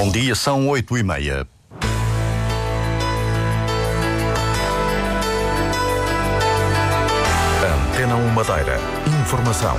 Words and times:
Bom 0.00 0.12
dia, 0.12 0.32
são 0.32 0.68
oito 0.68 0.96
e 0.96 1.02
meia. 1.02 1.44
Antena 7.64 8.14
1 8.14 8.28
Madeira. 8.28 8.78
Informação. 9.20 9.76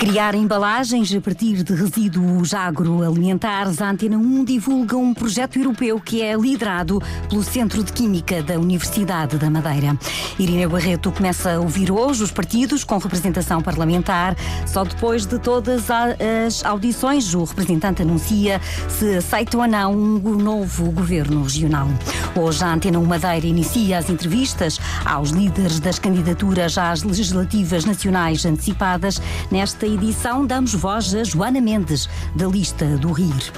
Criar 0.00 0.34
embalagens 0.34 1.14
a 1.14 1.20
partir 1.20 1.62
de 1.62 1.74
resíduos 1.74 2.54
agroalimentares, 2.54 3.82
a 3.82 3.90
Antena 3.90 4.16
1 4.16 4.44
divulga 4.44 4.96
um 4.96 5.12
projeto 5.12 5.58
europeu 5.58 6.00
que 6.00 6.22
é 6.22 6.34
liderado 6.34 7.02
pelo 7.28 7.42
Centro 7.42 7.84
de 7.84 7.92
Química 7.92 8.42
da 8.42 8.58
Universidade 8.58 9.36
da 9.36 9.50
Madeira. 9.50 9.94
Irineu 10.38 10.70
Barreto 10.70 11.12
começa 11.12 11.52
a 11.52 11.60
ouvir 11.60 11.92
hoje 11.92 12.22
os 12.22 12.30
partidos 12.30 12.82
com 12.82 12.96
representação 12.96 13.60
parlamentar. 13.60 14.34
Só 14.66 14.84
depois 14.84 15.26
de 15.26 15.38
todas 15.38 15.90
as 15.90 16.64
audições, 16.64 17.34
o 17.34 17.44
representante 17.44 18.00
anuncia 18.00 18.58
se 18.88 19.16
aceita 19.16 19.58
ou 19.58 19.66
não 19.66 19.92
um 19.92 20.34
novo 20.34 20.90
governo 20.92 21.42
regional. 21.42 21.88
Hoje, 22.34 22.64
a 22.64 22.72
Antena 22.72 22.98
1 22.98 23.04
Madeira 23.04 23.46
inicia 23.46 23.98
as 23.98 24.08
entrevistas 24.08 24.80
aos 25.04 25.28
líderes 25.28 25.78
das 25.78 25.98
candidaturas 25.98 26.78
às 26.78 27.02
legislativas 27.02 27.84
nacionais 27.84 28.46
antecipadas. 28.46 29.20
Nesta 29.50 29.89
edição, 29.94 30.46
damos 30.46 30.74
voz 30.74 31.14
a 31.14 31.24
Joana 31.24 31.60
Mendes, 31.60 32.08
da 32.34 32.46
lista 32.46 32.84
do 32.96 33.12
RIR. 33.12 33.52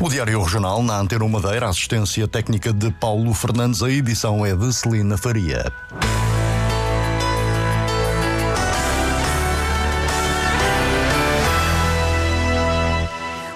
O 0.00 0.08
Diário 0.08 0.42
Regional, 0.42 0.82
na 0.82 0.98
Antena 0.98 1.24
1 1.24 1.28
Madeira, 1.28 1.68
assistência 1.68 2.26
técnica 2.26 2.72
de 2.72 2.90
Paulo 2.90 3.32
Fernandes, 3.34 3.82
a 3.82 3.90
edição 3.90 4.44
é 4.44 4.54
de 4.54 4.72
Celina 4.72 5.16
Faria. 5.16 5.72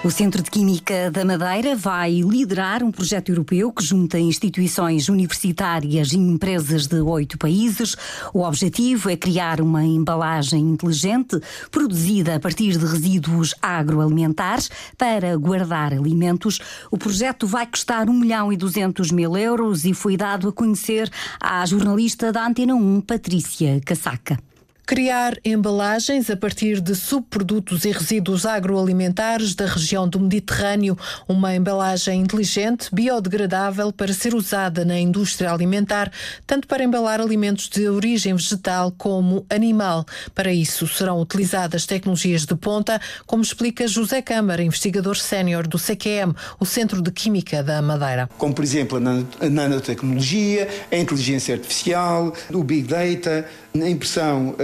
O 0.03 0.11
Centro 0.11 0.43
de 0.43 0.51
Química 0.51 1.09
da 1.09 1.23
Madeira 1.23 1.77
vai 1.77 2.19
liderar 2.19 2.83
um 2.83 2.91
projeto 2.91 3.29
europeu 3.29 3.71
que 3.71 3.81
junta 3.81 4.19
instituições 4.19 5.07
universitárias 5.07 6.11
e 6.11 6.17
empresas 6.17 6.87
de 6.87 6.99
oito 6.99 7.37
países. 7.37 7.95
O 8.33 8.41
objetivo 8.41 9.09
é 9.09 9.15
criar 9.15 9.61
uma 9.61 9.81
embalagem 9.81 10.59
inteligente 10.59 11.39
produzida 11.71 12.35
a 12.35 12.39
partir 12.39 12.77
de 12.77 12.85
resíduos 12.85 13.55
agroalimentares 13.61 14.69
para 14.97 15.37
guardar 15.37 15.93
alimentos. 15.93 16.59
O 16.91 16.97
projeto 16.97 17.47
vai 17.47 17.65
custar 17.65 18.09
1 18.09 18.13
milhão 18.13 18.51
e 18.51 18.57
200 18.57 19.09
mil 19.09 19.37
euros 19.37 19.85
e 19.85 19.93
foi 19.93 20.17
dado 20.17 20.49
a 20.49 20.51
conhecer 20.51 21.09
à 21.39 21.65
jornalista 21.65 22.29
da 22.29 22.45
Antena 22.45 22.75
1, 22.75 22.99
Patrícia 22.99 23.79
Casaca. 23.85 24.37
Criar 24.85 25.37
embalagens 25.45 26.29
a 26.29 26.35
partir 26.35 26.81
de 26.81 26.93
subprodutos 26.93 27.85
e 27.85 27.91
resíduos 27.91 28.45
agroalimentares 28.45 29.55
da 29.55 29.65
região 29.65 30.09
do 30.09 30.19
Mediterrâneo, 30.19 30.97
uma 31.25 31.55
embalagem 31.55 32.19
inteligente, 32.19 32.89
biodegradável 32.91 33.93
para 33.93 34.13
ser 34.13 34.35
usada 34.35 34.83
na 34.83 34.99
indústria 34.99 35.53
alimentar, 35.53 36.11
tanto 36.45 36.67
para 36.67 36.83
embalar 36.83 37.21
alimentos 37.21 37.69
de 37.69 37.87
origem 37.87 38.35
vegetal 38.35 38.91
como 38.91 39.45
animal. 39.49 40.05
Para 40.35 40.51
isso 40.51 40.85
serão 40.85 41.17
utilizadas 41.21 41.85
tecnologias 41.85 42.45
de 42.45 42.53
ponta, 42.53 42.99
como 43.25 43.41
explica 43.41 43.87
José 43.87 44.21
Câmara, 44.21 44.61
investigador 44.61 45.15
sénior 45.15 45.65
do 45.65 45.79
CQM, 45.79 46.35
o 46.59 46.65
Centro 46.65 47.01
de 47.01 47.09
Química 47.09 47.63
da 47.63 47.81
Madeira. 47.81 48.29
Como, 48.37 48.53
por 48.53 48.65
exemplo, 48.65 48.97
a 48.97 49.49
nanotecnologia, 49.49 50.67
a 50.91 50.97
inteligência 50.97 51.55
artificial, 51.55 52.33
o 52.51 52.61
Big 52.65 52.85
Data, 52.85 53.47
impressão 53.75 54.55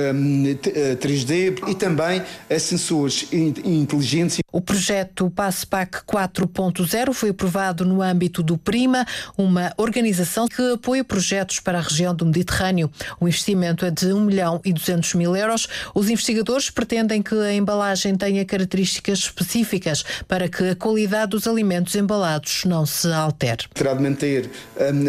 3D 1.00 1.32
eh, 1.32 1.72
e 1.72 1.76
também 1.76 2.22
a 2.50 2.60
sensores 2.60 3.28
inteligentes. 3.32 4.40
O 4.52 4.62
projeto 4.62 5.30
PASSPAC 5.30 6.04
4.0 6.06 7.14
foi 7.14 7.30
aprovado 7.30 7.86
no 7.86 8.02
âmbito 8.02 8.42
do 8.42 8.58
PRIMA, 8.58 9.06
uma 9.38 9.72
organização 9.78 10.48
que 10.48 10.74
apoia 10.74 11.04
projetos 11.04 11.60
para 11.60 11.78
a 11.78 11.82
região 11.82 12.16
do 12.16 12.26
Mediterrâneo. 12.26 12.92
O 13.20 13.28
investimento 13.28 13.86
é 13.86 13.92
de 13.92 14.08
1 14.08 14.20
milhão 14.20 14.62
e 14.66 14.74
200 14.74 15.14
mil 15.14 15.36
euros. 15.36 15.68
Os 15.94 16.10
investigadores 16.10 16.70
pretendem 16.70 17.22
que 17.22 17.36
a 17.36 17.54
embalagem 17.54 18.16
tenha 18.16 18.44
características 18.44 19.20
específicas 19.20 20.04
para 20.28 20.50
que 20.50 20.70
a 20.70 20.76
qualidade 20.76 21.32
dos 21.32 21.48
alimentos 21.48 21.96
embalados 21.96 22.64
não 22.66 22.86
se 22.86 23.12
altere. 23.12 23.66
Terá 23.74 23.94
de 23.94 24.02
manter 24.02 24.50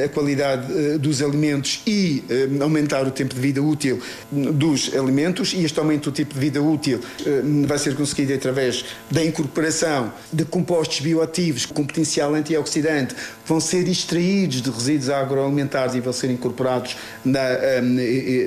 a 0.05 0.09
qualidade 0.09 0.67
eh, 0.73 0.99
dos 0.99 1.23
alimentos 1.23 1.81
e 1.87 2.23
aumentar 2.61 3.07
o 3.07 3.11
tempo 3.11 3.35
de 3.35 3.41
vida 3.41 3.63
útil 3.63 4.01
dos 4.31 4.95
alimentos 4.95 5.53
e 5.53 5.65
este 5.65 5.79
aumento 5.79 6.11
do 6.11 6.15
tipo 6.15 6.35
de 6.35 6.41
vida 6.41 6.63
útil 6.63 7.01
vai 7.67 7.79
ser 7.79 7.95
conseguido 7.95 8.35
através 8.35 8.85
da 9.11 9.23
incorporação 9.31 10.13
de 10.33 10.45
compostos 10.45 11.01
bioativos 11.01 11.65
com 11.65 11.85
potencial 11.85 12.35
antioxidante 12.35 13.15
vão 13.47 13.61
ser 13.61 13.89
extraídos 13.89 14.63
de 14.63 14.71
resíduos 14.71 15.11
agroalimentares 15.11 15.95
e 15.95 16.01
vão 16.01 16.13
ser 16.13 16.31
incorporados 16.31 16.97
na, 17.25 17.41
eh, 17.41 17.81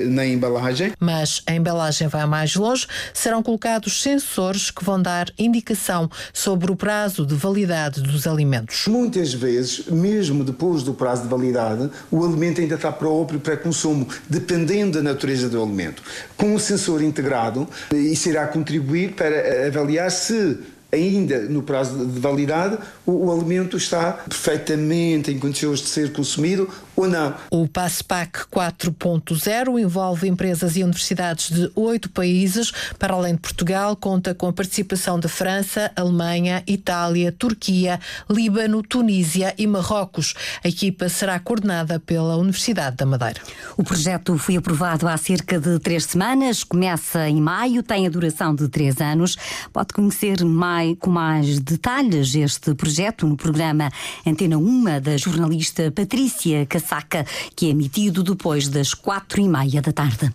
na 0.06 0.24
embalagem. 0.24 0.92
Mas 0.98 1.42
a 1.46 1.54
embalagem 1.54 2.08
vai 2.08 2.24
mais 2.26 2.54
longe, 2.54 2.86
serão 3.12 3.42
colocados 3.42 4.00
sensores 4.00 4.70
que 4.70 4.82
vão 4.82 5.00
dar 5.00 5.30
indicação 5.38 6.10
sobre 6.32 6.72
o 6.72 6.76
prazo 6.76 7.26
de 7.26 7.34
validade 7.34 8.00
dos 8.00 8.26
alimentos. 8.26 8.86
Muitas 8.86 9.34
vezes, 9.34 9.86
mesmo 9.86 10.44
depois 10.44 10.82
do 10.82 10.94
prazo 10.94 11.24
de 11.24 11.28
validade, 11.28 11.90
o 12.10 12.24
alimento 12.24 12.60
ainda 12.60 12.76
está 12.76 12.90
próprio 12.90 13.40
para 13.40 13.56
consumo, 13.56 14.08
dependendo 14.28 14.98
da 14.98 15.02
natureza 15.02 15.48
do 15.48 15.62
alimento. 15.62 16.02
Com 16.36 16.54
o 16.54 16.60
sensor 16.60 17.02
integrado, 17.02 17.68
isso 17.92 18.28
irá 18.28 18.46
contribuir 18.46 19.12
para 19.12 19.66
avaliar 19.66 20.10
se 20.10 20.58
ainda 20.94 21.40
no 21.40 21.62
prazo 21.62 22.06
de 22.06 22.20
validade, 22.20 22.78
o, 23.04 23.26
o, 23.26 23.32
alimento 23.32 23.76
está 23.76 24.12
perfeitamente 24.12 25.30
em 25.30 25.38
condições 25.38 25.80
de 25.80 25.88
ser 25.88 26.12
consumido 26.12 26.68
ou 26.96 27.08
não. 27.08 27.34
O 27.50 27.66
PASSPAC 27.66 28.46
4.0 28.52 29.80
envolve 29.80 30.28
empresas 30.28 30.76
e 30.76 30.84
universidades 30.84 31.50
de 31.50 31.70
oito 31.74 32.08
países. 32.10 32.72
Para 32.98 33.14
além 33.14 33.34
de 33.34 33.40
Portugal, 33.40 33.96
conta 33.96 34.34
com 34.34 34.46
a 34.46 34.52
participação 34.52 35.18
da 35.18 35.28
França, 35.28 35.90
Alemanha, 35.96 36.62
Itália, 36.66 37.32
Turquia, 37.32 38.00
Líbano, 38.30 38.82
Tunísia 38.82 39.54
e 39.58 39.66
Marrocos. 39.66 40.34
A 40.62 40.68
equipa 40.68 41.08
será 41.08 41.38
coordenada 41.38 41.98
pela 41.98 42.36
Universidade 42.36 42.96
da 42.96 43.06
Madeira. 43.06 43.40
O 43.76 43.82
projeto 43.82 44.38
foi 44.38 44.56
aprovado 44.56 45.08
há 45.08 45.16
cerca 45.16 45.58
de 45.58 45.78
três 45.78 46.04
semanas, 46.04 46.62
começa 46.62 47.28
em 47.28 47.40
maio, 47.40 47.82
tem 47.82 48.06
a 48.06 48.10
duração 48.10 48.54
de 48.54 48.68
três 48.68 49.00
anos. 49.00 49.36
Pode 49.72 49.92
conhecer 49.92 50.44
mais, 50.44 50.96
com 50.98 51.10
mais 51.10 51.58
detalhes 51.58 52.34
este 52.34 52.74
projeto 52.74 53.26
no 53.26 53.36
programa 53.36 53.90
Antena 54.26 54.56
1 54.56 55.00
da 55.00 55.16
jornalista 55.16 55.90
Patrícia 55.90 56.64
Cassandra 56.66 56.83
Saca, 56.84 57.26
que 57.56 57.66
é 57.66 57.70
emitido 57.70 58.22
depois 58.22 58.68
das 58.68 58.94
quatro 58.94 59.40
e 59.40 59.48
meia 59.48 59.80
da 59.80 59.92
tarde. 59.92 60.32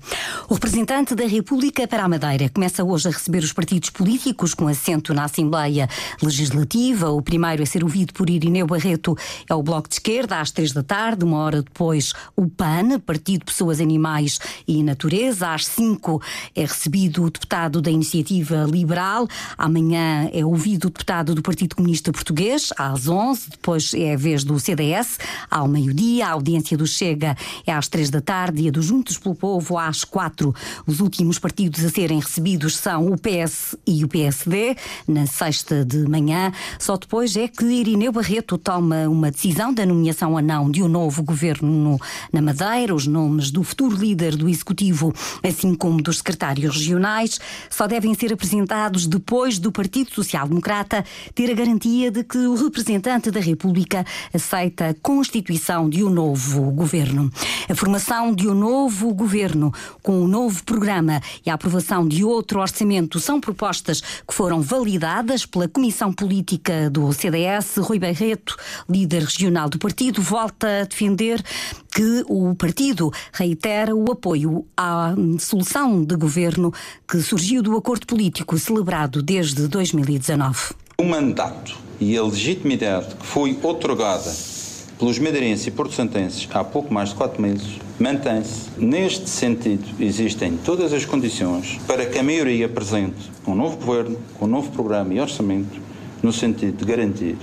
O 0.49 0.55
representante 0.55 1.13
da 1.13 1.25
República 1.25 1.87
para 1.87 2.03
a 2.03 2.09
Madeira 2.09 2.49
começa 2.49 2.83
hoje 2.83 3.07
a 3.07 3.11
receber 3.11 3.43
os 3.43 3.53
partidos 3.53 3.89
políticos 3.89 4.53
com 4.53 4.67
assento 4.67 5.13
na 5.13 5.25
Assembleia 5.25 5.87
Legislativa. 6.21 7.09
O 7.09 7.21
primeiro 7.21 7.63
a 7.63 7.65
ser 7.65 7.83
ouvido 7.83 8.13
por 8.13 8.29
Irineu 8.29 8.65
Barreto 8.65 9.15
é 9.47 9.53
o 9.53 9.61
Bloco 9.61 9.87
de 9.87 9.95
Esquerda, 9.95 10.39
às 10.39 10.51
três 10.51 10.71
da 10.71 10.83
tarde. 10.83 11.23
Uma 11.23 11.37
hora 11.37 11.61
depois, 11.61 12.13
o 12.35 12.47
PAN, 12.47 12.99
Partido 12.99 13.45
Pessoas, 13.45 13.79
Animais 13.79 14.39
e 14.67 14.81
Natureza. 14.83 15.53
Às 15.53 15.65
cinco 15.67 16.21
é 16.55 16.61
recebido 16.61 17.23
o 17.23 17.29
deputado 17.29 17.81
da 17.81 17.91
Iniciativa 17.91 18.65
Liberal. 18.69 19.27
Amanhã 19.57 20.29
é 20.33 20.43
ouvido 20.43 20.85
o 20.85 20.89
deputado 20.89 21.35
do 21.35 21.41
Partido 21.41 21.75
Comunista 21.75 22.11
Português, 22.11 22.73
às 22.77 23.07
onze. 23.07 23.49
Depois 23.51 23.93
é 23.93 24.13
a 24.13 24.17
vez 24.17 24.43
do 24.43 24.59
CDS, 24.59 25.19
ao 25.49 25.67
meio-dia 25.67 26.27
audiência 26.39 26.77
do 26.77 26.87
Chega 26.87 27.37
é 27.65 27.71
às 27.71 27.87
três 27.87 28.09
da 28.09 28.21
tarde 28.21 28.63
e 28.63 28.67
a 28.67 28.71
do 28.71 28.81
Juntos 28.81 29.17
pelo 29.17 29.35
Povo 29.35 29.77
às 29.77 30.03
quatro. 30.03 30.53
Os 30.87 30.99
últimos 30.99 31.37
partidos 31.37 31.83
a 31.85 31.89
serem 31.89 32.19
recebidos 32.19 32.77
são 32.77 33.11
o 33.11 33.17
PS 33.17 33.75
e 33.85 34.03
o 34.03 34.07
PSD, 34.07 34.75
na 35.07 35.25
sexta 35.27 35.85
de 35.85 35.97
manhã. 36.07 36.51
Só 36.79 36.97
depois 36.97 37.35
é 37.35 37.47
que 37.47 37.65
Irineu 37.65 38.11
Barreto 38.11 38.57
toma 38.57 39.07
uma 39.07 39.31
decisão 39.31 39.73
da 39.73 39.85
nomeação 39.85 40.37
a 40.37 40.41
não 40.41 40.71
de 40.71 40.81
um 40.81 40.87
novo 40.87 41.21
governo 41.21 41.69
no, 41.69 41.99
na 42.31 42.41
Madeira. 42.41 42.95
Os 42.95 43.05
nomes 43.05 43.51
do 43.51 43.63
futuro 43.63 43.95
líder 43.95 44.35
do 44.35 44.47
Executivo, 44.49 45.13
assim 45.43 45.75
como 45.75 46.01
dos 46.01 46.17
secretários 46.17 46.75
regionais, 46.75 47.39
só 47.69 47.87
devem 47.87 48.13
ser 48.13 48.33
apresentados 48.33 49.05
depois 49.05 49.59
do 49.59 49.71
Partido 49.71 50.11
Social 50.11 50.47
Democrata 50.47 51.03
ter 51.35 51.51
a 51.51 51.53
garantia 51.53 52.09
de 52.09 52.23
que 52.23 52.37
o 52.37 52.55
representante 52.55 53.29
da 53.29 53.39
República 53.39 54.05
aceita 54.33 54.89
a 54.89 54.93
constituição 54.93 55.89
de 55.89 56.03
um 56.03 56.09
novo 56.09 56.28
novo 56.29 56.69
governo. 56.71 57.31
A 57.67 57.73
formação 57.73 58.33
de 58.35 58.47
um 58.47 58.53
novo 58.53 59.11
governo 59.13 59.73
com 60.03 60.21
um 60.21 60.27
novo 60.27 60.63
programa 60.63 61.19
e 61.43 61.49
a 61.49 61.55
aprovação 61.55 62.07
de 62.07 62.23
outro 62.23 62.59
orçamento 62.59 63.19
são 63.19 63.41
propostas 63.41 63.99
que 63.99 64.33
foram 64.33 64.61
validadas 64.61 65.43
pela 65.43 65.67
Comissão 65.67 66.13
Política 66.13 66.87
do 66.89 67.11
CDS. 67.11 67.77
Rui 67.77 67.97
Barreto, 67.97 68.55
líder 68.87 69.23
regional 69.23 69.69
do 69.69 69.79
partido, 69.79 70.21
volta 70.21 70.81
a 70.81 70.83
defender 70.83 71.43
que 71.91 72.23
o 72.27 72.53
partido 72.53 73.11
reitera 73.33 73.95
o 73.95 74.11
apoio 74.11 74.67
à 74.77 75.15
solução 75.39 76.03
de 76.03 76.15
governo 76.15 76.71
que 77.07 77.21
surgiu 77.21 77.63
do 77.63 77.75
acordo 77.75 78.05
político 78.05 78.57
celebrado 78.59 79.23
desde 79.23 79.67
2019. 79.67 80.75
O 80.99 81.03
mandato 81.05 81.75
e 81.99 82.15
a 82.15 82.23
legitimidade 82.23 83.15
que 83.15 83.25
foi 83.25 83.57
otorgada 83.63 84.58
pelos 84.99 85.17
madeirenses 85.17 85.65
e 85.65 85.71
porto-santenses 85.71 86.47
há 86.51 86.61
pouco 86.61 86.93
mais 86.93 87.09
de 87.09 87.15
quatro 87.15 87.41
meses 87.41 87.79
mantém-se. 87.97 88.69
Neste 88.77 89.29
sentido, 89.29 89.85
existem 89.97 90.57
todas 90.57 90.91
as 90.91 91.05
condições 91.05 91.79
para 91.87 92.05
que 92.05 92.19
a 92.19 92.23
maioria 92.23 92.65
apresente 92.65 93.31
um 93.47 93.55
novo 93.55 93.77
governo, 93.77 94.19
um 94.41 94.45
novo 94.45 94.69
programa 94.71 95.13
e 95.13 95.19
orçamento, 95.21 95.79
no 96.21 96.33
sentido 96.33 96.77
de 96.77 96.85
garantir 96.85 97.37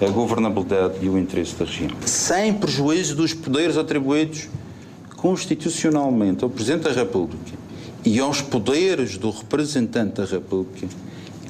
a 0.00 0.06
governabilidade 0.08 0.94
e 1.00 1.08
o 1.08 1.18
interesse 1.18 1.56
da 1.56 1.64
região. 1.64 1.90
Sem 2.04 2.52
prejuízo 2.52 3.16
dos 3.16 3.32
poderes 3.32 3.78
atribuídos 3.78 4.48
constitucionalmente 5.16 6.44
ao 6.44 6.50
Presidente 6.50 6.84
da 6.84 6.92
República 6.92 7.56
e 8.04 8.20
aos 8.20 8.42
poderes 8.42 9.16
do 9.16 9.30
representante 9.30 10.20
da 10.20 10.26
República, 10.26 10.86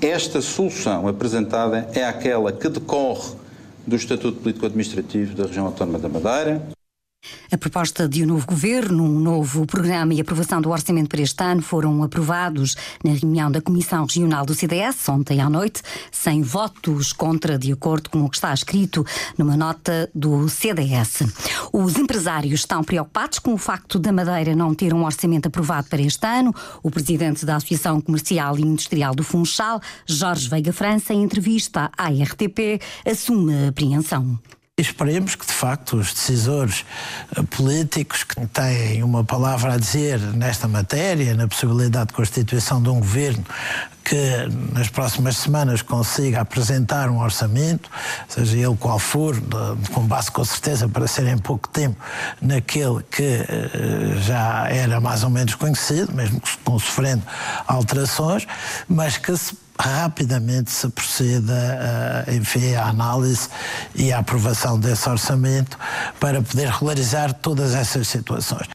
esta 0.00 0.40
solução 0.40 1.08
apresentada 1.08 1.88
é 1.92 2.04
aquela 2.04 2.52
que 2.52 2.68
decorre 2.68 3.32
do 3.88 3.96
Estatuto 3.96 4.40
Político-Administrativo 4.40 5.34
da 5.34 5.46
Região 5.46 5.66
Autónoma 5.66 5.98
da 5.98 6.08
Madeira, 6.08 6.68
a 7.50 7.56
proposta 7.56 8.08
de 8.08 8.22
um 8.22 8.26
novo 8.26 8.46
governo, 8.46 9.02
um 9.04 9.18
novo 9.20 9.66
programa 9.66 10.12
e 10.12 10.20
aprovação 10.20 10.60
do 10.60 10.70
orçamento 10.70 11.08
para 11.08 11.22
este 11.22 11.42
ano 11.42 11.62
foram 11.62 12.02
aprovados 12.02 12.76
na 13.02 13.12
reunião 13.12 13.50
da 13.50 13.60
Comissão 13.60 14.04
Regional 14.04 14.44
do 14.44 14.54
CDS 14.54 15.08
ontem 15.08 15.40
à 15.40 15.48
noite, 15.48 15.82
sem 16.12 16.42
votos 16.42 17.12
contra, 17.12 17.58
de 17.58 17.72
acordo 17.72 18.10
com 18.10 18.22
o 18.22 18.28
que 18.28 18.36
está 18.36 18.52
escrito 18.52 19.04
numa 19.36 19.56
nota 19.56 20.10
do 20.14 20.48
CDS. 20.48 21.22
Os 21.72 21.96
empresários 21.96 22.60
estão 22.60 22.84
preocupados 22.84 23.38
com 23.38 23.54
o 23.54 23.58
facto 23.58 23.98
da 23.98 24.12
Madeira 24.12 24.54
não 24.54 24.74
ter 24.74 24.92
um 24.92 25.04
orçamento 25.04 25.46
aprovado 25.46 25.88
para 25.88 26.02
este 26.02 26.26
ano. 26.26 26.54
O 26.82 26.90
presidente 26.90 27.46
da 27.46 27.56
Associação 27.56 28.00
Comercial 28.00 28.58
e 28.58 28.62
Industrial 28.62 29.14
do 29.14 29.24
Funchal, 29.24 29.80
Jorge 30.06 30.48
Veiga 30.48 30.72
França, 30.72 31.14
em 31.14 31.22
entrevista 31.22 31.90
à 31.96 32.08
RTP, 32.08 32.80
assume 33.06 33.54
a 33.54 33.68
apreensão. 33.68 34.38
Esperemos 34.78 35.34
que, 35.34 35.44
de 35.44 35.52
facto, 35.52 35.96
os 35.96 36.14
decisores 36.14 36.84
eh, 37.36 37.42
políticos 37.42 38.22
que 38.22 38.46
têm 38.46 39.02
uma 39.02 39.24
palavra 39.24 39.74
a 39.74 39.76
dizer 39.76 40.20
nesta 40.20 40.68
matéria, 40.68 41.34
na 41.34 41.48
possibilidade 41.48 42.08
de 42.08 42.14
constituição 42.14 42.80
de 42.80 42.88
um 42.88 43.00
governo 43.00 43.44
que 44.04 44.48
nas 44.72 44.88
próximas 44.88 45.36
semanas 45.36 45.82
consiga 45.82 46.40
apresentar 46.40 47.10
um 47.10 47.20
orçamento, 47.20 47.90
seja 48.26 48.56
ele 48.56 48.76
qual 48.76 48.98
for, 48.98 49.36
com 49.92 50.06
base 50.06 50.30
com 50.30 50.42
certeza 50.44 50.88
para 50.88 51.06
ser 51.06 51.26
em 51.26 51.36
pouco 51.36 51.68
tempo 51.68 51.96
naquele 52.40 53.02
que 53.10 53.22
eh, 53.22 54.16
já 54.22 54.68
era 54.70 55.00
mais 55.00 55.24
ou 55.24 55.30
menos 55.30 55.56
conhecido, 55.56 56.12
mesmo 56.12 56.40
com 56.64 56.78
sofrendo 56.78 57.22
alterações, 57.66 58.46
mas 58.88 59.18
que 59.18 59.36
se 59.36 59.54
rapidamente 59.80 60.70
se 60.70 60.88
proceda, 60.88 62.24
uh, 62.26 62.34
enfim, 62.34 62.74
à 62.74 62.86
análise 62.86 63.48
e 63.94 64.12
à 64.12 64.18
aprovação 64.18 64.78
desse 64.78 65.08
orçamento 65.08 65.78
para 66.18 66.42
poder 66.42 66.68
regularizar 66.68 67.32
todas 67.32 67.74
essas 67.74 68.08
situações. 68.08 68.68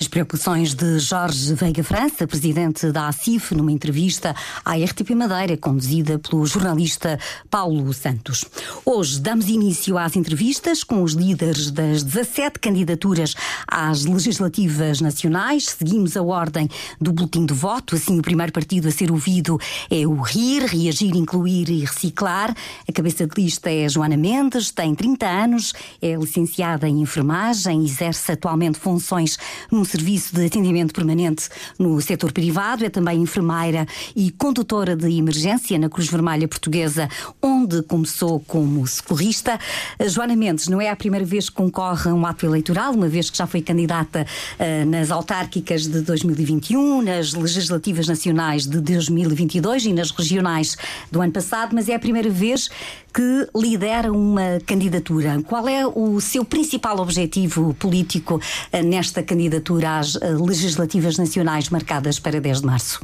As 0.00 0.08
preocupações 0.08 0.74
de 0.74 0.98
Jorge 0.98 1.54
Veiga 1.54 1.82
França, 1.82 2.26
presidente 2.26 2.90
da 2.92 3.08
ACIF, 3.08 3.54
numa 3.54 3.72
entrevista 3.72 4.34
à 4.64 4.76
RTP 4.76 5.10
Madeira, 5.14 5.56
conduzida 5.56 6.18
pelo 6.18 6.44
jornalista 6.46 7.18
Paulo 7.50 7.92
Santos. 7.92 8.44
Hoje 8.84 9.20
damos 9.20 9.48
início 9.48 9.96
às 9.96 10.16
entrevistas 10.16 10.84
com 10.84 11.02
os 11.02 11.12
líderes 11.12 11.70
das 11.70 12.02
17 12.02 12.58
candidaturas 12.58 13.34
às 13.66 14.04
legislativas 14.04 15.00
nacionais. 15.00 15.64
Seguimos 15.64 16.16
a 16.16 16.22
ordem 16.22 16.68
do 17.00 17.12
boletim 17.12 17.46
de 17.46 17.54
voto, 17.54 17.96
assim 17.96 18.18
o 18.18 18.22
primeiro 18.22 18.52
partido 18.52 18.88
a 18.88 18.90
ser 18.90 19.10
ouvido 19.10 19.58
é 19.90 20.06
o 20.06 20.20
RIR, 20.20 20.66
Reagir, 20.66 21.16
Incluir 21.16 21.68
e 21.68 21.80
Reciclar. 21.80 22.54
A 22.88 22.92
cabeça 22.92 23.26
de 23.26 23.40
lista 23.40 23.70
é 23.70 23.88
Joana 23.88 24.16
Mendes, 24.16 24.70
tem 24.70 24.94
30 24.94 25.26
anos, 25.26 25.72
é 26.00 26.14
licenciada 26.14 26.88
em 26.88 27.00
enfermagem, 27.00 27.84
exerce 27.84 28.32
atualmente 28.32 28.78
funções 28.78 29.38
num 29.70 29.84
serviço 29.84 30.34
de 30.34 30.46
atendimento 30.46 30.94
permanente 30.94 31.48
no 31.78 32.00
setor 32.00 32.32
privado, 32.32 32.84
é 32.84 32.90
também 32.90 33.20
enfermeira 33.20 33.86
e 34.14 34.30
condutora 34.30 34.96
de 34.96 35.10
emergência 35.10 35.78
na 35.78 35.88
Cruz 35.88 36.08
Vermelha 36.08 36.46
Portuguesa, 36.46 37.08
onde 37.42 37.82
começou 37.82 38.40
como 38.40 38.86
socorrista. 38.86 39.58
A 39.98 40.06
Joana 40.08 40.36
Mendes 40.36 40.68
não 40.68 40.80
é 40.80 40.90
a 40.90 40.96
primeira 40.96 41.24
vez 41.24 41.48
que 41.48 41.56
concorre 41.56 42.10
a 42.10 42.14
um 42.14 42.26
ato 42.26 42.46
eleitoral, 42.46 42.92
uma 42.92 43.08
vez 43.08 43.30
que 43.30 43.36
já 43.36 43.46
foi 43.46 43.60
candidata 43.60 44.26
uh, 44.58 44.86
nas 44.88 45.10
autárquicas 45.10 45.86
de 45.86 46.00
2021, 46.00 47.02
nas 47.02 47.32
legislativas 47.32 48.06
nacionais 48.06 48.66
de 48.66 48.80
2022 48.80 49.86
e 49.86 49.92
nas 49.92 50.10
regionais 50.10 50.76
do 51.10 51.20
ano 51.20 51.32
passado, 51.32 51.74
mas 51.74 51.88
é 51.88 51.94
a 51.94 51.98
primeira 51.98 52.30
vez 52.30 52.68
que 53.12 53.48
lidera 53.54 54.12
uma 54.12 54.60
candidatura. 54.66 55.40
Qual 55.46 55.66
é 55.66 55.86
o 55.86 56.20
seu 56.20 56.44
principal 56.44 56.98
objetivo 57.00 57.72
político 57.74 58.36
uh, 58.36 58.82
nesta 58.82 59.22
candidatura 59.22 59.45
às 59.84 60.14
uh, 60.16 60.44
legislativas 60.44 61.18
nacionais 61.18 61.68
marcadas 61.68 62.18
para 62.18 62.40
10 62.40 62.60
de 62.60 62.66
março? 62.66 63.00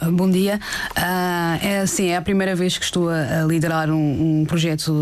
Ah, 0.00 0.10
bom 0.10 0.30
dia. 0.30 0.60
Uh, 0.96 1.64
é 1.66 1.78
assim, 1.80 2.06
é 2.08 2.16
a 2.16 2.22
primeira 2.22 2.54
vez 2.54 2.76
que 2.76 2.84
estou 2.84 3.08
a, 3.08 3.44
liderar 3.46 3.90
um, 3.90 4.40
um 4.40 4.44
projeto 4.44 4.92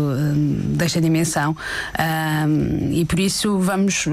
desta 0.75 1.01
dimensão 1.01 1.51
uh, 1.51 2.91
e 2.91 3.03
por 3.05 3.19
isso 3.19 3.57
vamos 3.59 4.07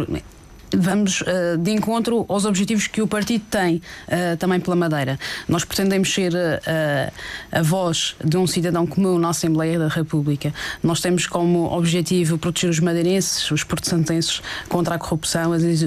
vamos 0.76 1.20
uh, 1.22 1.58
de 1.58 1.70
encontro 1.72 2.24
aos 2.28 2.44
objetivos 2.44 2.86
que 2.86 3.02
o 3.02 3.06
partido 3.06 3.44
tem 3.50 3.76
uh, 3.76 4.36
também 4.38 4.60
pela 4.60 4.76
Madeira. 4.76 5.18
Nós 5.48 5.64
pretendemos 5.64 6.12
ser 6.12 6.32
uh, 6.32 7.12
a 7.50 7.62
voz 7.62 8.14
de 8.24 8.36
um 8.36 8.46
cidadão 8.46 8.86
comum 8.86 9.18
na 9.18 9.30
Assembleia 9.30 9.78
da 9.78 9.88
República. 9.88 10.52
Nós 10.82 11.00
temos 11.00 11.26
como 11.26 11.72
objetivo 11.76 12.38
proteger 12.38 12.70
os 12.70 12.80
madeirenses, 12.80 13.50
os 13.50 13.64
portosantenses 13.64 14.40
contra 14.68 14.94
a 14.94 14.98
corrupção, 14.98 15.52
as, 15.52 15.62
as, 15.62 15.82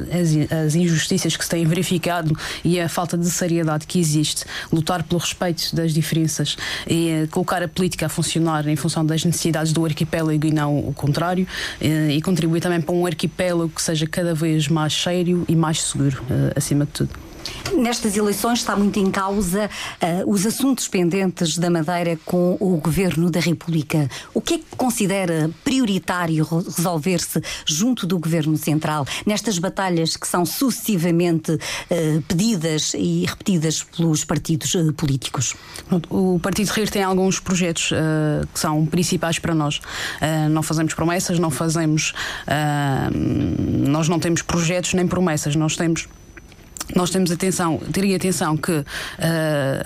as, 0.66 0.76
injustiças 0.76 1.38
que 1.38 1.44
se 1.44 1.50
têm 1.50 1.66
verificado 1.66 2.38
e 2.64 2.80
a 2.80 2.90
falta 2.90 3.18
de 3.18 3.30
seriedade 3.30 3.88
que 3.88 4.00
existe, 4.00 4.46
lutar 4.72 5.04
pelo 5.04 5.20
respeito 5.20 5.76
das 5.76 5.94
diferenças 5.94 6.58
e 6.88 7.28
colocar 7.32 7.62
a 7.64 7.68
política 7.68 8.06
a 8.08 8.10
funcionar 8.10 8.68
em 8.68 8.76
função 8.76 9.06
das 9.06 9.24
necessidades 9.24 9.72
do 9.72 9.86
arquipélago 9.86 10.46
e 10.46 10.52
não 10.52 10.80
o 10.80 10.94
contrário 10.94 11.48
e 11.82 12.22
contribuir 12.22 12.62
também 12.62 12.82
para 12.82 12.94
um 12.94 13.06
arquipélago 13.06 13.70
que 13.70 13.82
seja 13.82 14.08
cada 14.08 14.34
vez 14.34 14.68
mais 14.74 14.94
sério 14.94 15.46
e 15.48 15.56
mais 15.56 15.82
seguro, 15.82 16.22
uh, 16.24 16.52
acima 16.56 16.86
de 16.86 16.92
tudo. 16.92 17.33
Nestas 17.76 18.16
eleições 18.16 18.60
está 18.60 18.76
muito 18.76 19.00
em 19.00 19.10
causa 19.10 19.70
uh, 20.02 20.32
os 20.32 20.46
assuntos 20.46 20.88
pendentes 20.88 21.58
da 21.58 21.70
Madeira 21.70 22.20
com 22.24 22.56
o 22.60 22.78
Governo 22.78 23.32
da 23.32 23.40
República. 23.40 24.10
O 24.34 24.42
que 24.42 24.56
é 24.56 24.58
que 24.60 24.76
considera 24.78 25.50
prioritário 25.64 26.46
resolver-se 26.46 27.42
junto 27.66 28.06
do 28.06 28.20
Governo 28.20 28.56
Central 28.58 29.06
nestas 29.26 29.58
batalhas 29.58 30.16
que 30.16 30.28
são 30.28 30.46
sucessivamente 30.46 31.52
uh, 31.54 32.22
pedidas 32.28 32.94
e 32.96 33.26
repetidas 33.26 33.84
pelos 33.84 34.24
partidos 34.24 34.74
uh, 34.76 34.94
políticos? 34.94 35.56
O 36.10 36.40
Partido 36.40 36.70
Rir 36.70 36.90
tem 36.90 37.04
alguns 37.04 37.40
projetos 37.40 37.92
que 38.54 38.60
são 38.60 38.86
principais 38.86 39.40
para 39.40 39.54
nós. 39.54 39.80
não 40.52 40.64
fazemos 40.64 40.94
promessas, 40.94 41.40
não 41.40 41.50
fazemos. 41.50 42.14
nós 43.88 44.08
não 44.10 44.20
temos 44.20 44.42
projetos 44.42 44.94
nem 44.94 45.08
promessas, 45.08 45.56
nós 45.56 45.76
temos 45.76 46.08
nós 46.96 47.10
temos 47.10 47.32
atenção, 47.32 47.78
teria 47.92 48.16
atenção 48.16 48.58
que, 48.58 48.72
uh, 48.72 48.86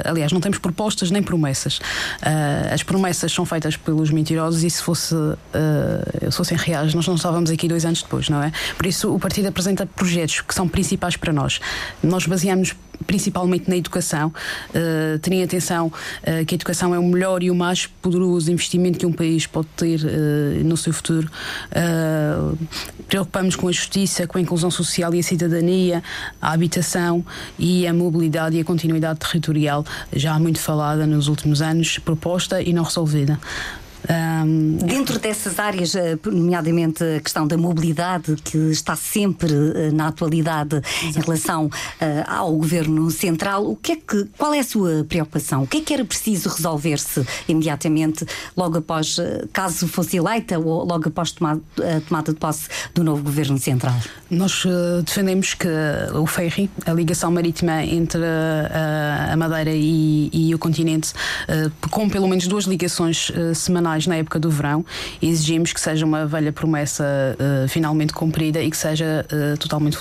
aliás, 0.05 0.31
não 0.31 0.39
temos 0.39 0.57
propostas 0.57 1.11
nem 1.11 1.21
promessas. 1.21 1.77
Uh, 1.77 2.73
as 2.73 2.83
promessas 2.83 3.31
são 3.31 3.45
feitas 3.45 3.77
pelos 3.77 4.11
mentirosos 4.11 4.63
e 4.63 4.69
se, 4.69 4.81
fosse, 4.81 5.15
uh, 5.15 5.37
se 6.31 6.37
fossem 6.37 6.57
reais, 6.57 6.93
nós 6.93 7.07
não 7.07 7.15
estávamos 7.15 7.49
aqui 7.49 7.67
dois 7.67 7.85
anos 7.85 8.01
depois, 8.01 8.29
não 8.29 8.41
é? 8.41 8.51
Por 8.75 8.85
isso, 8.85 9.13
o 9.13 9.19
partido 9.19 9.47
apresenta 9.47 9.85
projetos 9.85 10.41
que 10.41 10.53
são 10.53 10.67
principais 10.67 11.15
para 11.15 11.31
nós. 11.31 11.59
Nós 12.03 12.25
baseamos 12.25 12.75
principalmente 13.05 13.69
na 13.69 13.77
educação. 13.77 14.33
Uh, 14.69 15.19
terem 15.19 15.43
atenção 15.43 15.87
uh, 15.87 16.45
que 16.45 16.53
a 16.53 16.57
educação 16.57 16.93
é 16.93 16.99
o 16.99 17.03
melhor 17.03 17.43
e 17.43 17.51
o 17.51 17.55
mais 17.55 17.85
poderoso 17.85 18.51
investimento 18.51 18.97
que 18.97 19.05
um 19.05 19.13
país 19.13 19.45
pode 19.45 19.67
ter 19.75 19.99
uh, 20.01 20.63
no 20.63 20.77
seu 20.77 20.93
futuro. 20.93 21.29
Uh, 21.71 22.57
preocupamos 23.07 23.55
com 23.55 23.67
a 23.67 23.71
justiça, 23.71 24.27
com 24.27 24.37
a 24.37 24.41
inclusão 24.41 24.71
social 24.71 25.13
e 25.13 25.19
a 25.19 25.23
cidadania, 25.23 26.03
a 26.41 26.51
habitação 26.51 27.25
e 27.57 27.87
a 27.87 27.93
mobilidade 27.93 28.57
e 28.57 28.59
a 28.59 28.65
continuidade 28.65 29.19
territorial, 29.19 29.85
já 30.13 30.37
muito 30.39 30.59
falada 30.59 31.05
nos 31.05 31.27
últimos 31.27 31.61
anos, 31.61 31.99
proposta 31.99 32.61
e 32.61 32.73
não 32.73 32.83
resolvida. 32.83 33.39
Um, 34.09 34.77
Dentro 34.77 35.19
dessas 35.19 35.59
áreas, 35.59 35.93
eh, 35.95 36.17
nomeadamente 36.25 37.03
a 37.03 37.19
questão 37.19 37.45
da 37.45 37.57
mobilidade, 37.57 38.35
que 38.43 38.57
está 38.71 38.95
sempre 38.95 39.51
eh, 39.51 39.91
na 39.91 40.07
atualidade 40.07 40.77
Exato. 40.77 41.19
em 41.19 41.21
relação 41.21 41.65
uh, 41.65 41.69
ao 42.25 42.53
governo 42.53 43.09
central, 43.11 43.69
o 43.69 43.75
que 43.75 43.91
é 43.91 43.95
que, 43.97 44.25
qual 44.37 44.53
é 44.53 44.59
a 44.59 44.63
sua 44.63 45.05
preocupação? 45.07 45.63
O 45.63 45.67
que 45.67 45.77
é 45.77 45.81
que 45.81 45.93
era 45.93 46.05
preciso 46.05 46.47
resolver-se 46.49 47.25
imediatamente, 47.47 48.25
logo 48.55 48.77
após, 48.77 49.17
caso 49.51 49.87
fosse 49.87 50.17
eleita 50.17 50.57
ou 50.57 50.85
logo 50.85 51.09
após 51.09 51.31
tomar, 51.31 51.57
a 51.57 52.01
tomada 52.07 52.31
de 52.31 52.39
posse 52.39 52.69
do 52.93 53.03
novo 53.03 53.23
governo 53.23 53.57
central? 53.57 53.95
Nós 54.29 54.63
uh, 54.63 55.01
defendemos 55.03 55.53
que 55.53 55.67
o 56.13 56.25
ferry, 56.25 56.69
a 56.85 56.93
ligação 56.93 57.31
marítima 57.31 57.83
entre 57.83 58.21
a 58.23 59.35
Madeira 59.35 59.71
e, 59.73 60.29
e, 60.31 60.55
o 60.55 60.59
continente, 60.59 61.13
com 61.89 62.09
pelo 62.09 62.27
menos 62.27 62.47
duas 62.47 62.65
ligações 62.65 63.31
semanais 63.55 63.96
na 64.05 64.17
época 64.17 64.39
do 64.39 64.49
verão, 64.49 64.85
exigimos 65.21 65.73
que 65.73 65.79
seja 65.79 66.05
uma 66.05 66.25
velha 66.25 66.51
promessa 66.51 67.03
uh, 67.03 67.67
finalmente 67.67 68.13
cumprida 68.13 68.61
e 68.61 68.69
que 68.69 68.77
seja 68.77 69.25
uh, 69.31 69.57
totalmente, 69.57 69.97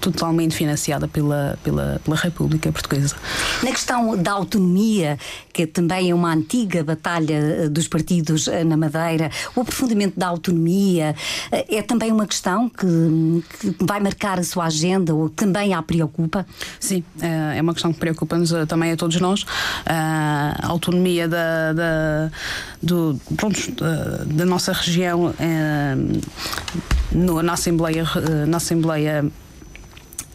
totalmente 0.00 0.54
financiada 0.54 1.06
pela, 1.06 1.58
pela, 1.62 2.00
pela 2.02 2.16
República 2.16 2.72
Portuguesa. 2.72 3.14
Na 3.62 3.70
questão 3.70 4.16
da 4.16 4.32
autonomia, 4.32 5.18
que 5.52 5.66
também 5.66 6.10
é 6.10 6.14
uma 6.14 6.32
antiga 6.32 6.82
batalha 6.82 7.34
eh, 7.34 7.68
dos 7.68 7.86
partidos 7.86 8.48
na 8.66 8.76
Madeira, 8.76 9.30
o 9.54 9.60
aprofundamento 9.60 10.18
da 10.18 10.26
autonomia 10.26 11.14
é 11.50 11.82
também 11.82 12.10
uma 12.10 12.26
questão 12.26 12.68
que, 12.68 12.86
que 13.60 13.84
vai 13.84 14.00
marcar 14.00 14.38
a 14.38 14.42
sua 14.42 14.64
agenda 14.64 15.14
ou 15.14 15.28
também 15.28 15.72
a 15.74 15.82
preocupa? 15.82 16.46
Sim, 16.80 17.04
é 17.20 17.60
uma 17.60 17.72
questão 17.72 17.92
que 17.92 18.00
preocupa-nos 18.00 18.52
também 18.66 18.92
a 18.92 18.96
todos 18.96 19.20
nós. 19.20 19.44
A 19.86 20.66
autonomia 20.66 21.28
da, 21.28 21.72
da 21.72 22.30
do, 22.84 23.18
pronto, 23.36 23.58
da 24.26 24.44
nossa 24.44 24.72
região 24.72 25.34
eh, 25.38 25.96
no, 27.12 27.42
na 27.42 27.54
Assembleia, 27.54 28.04
eh, 28.16 28.46
na 28.46 28.58
Assembleia 28.58 29.24